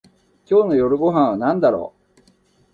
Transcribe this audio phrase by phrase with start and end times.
[0.49, 2.21] 今日の夜ご飯はなんだろう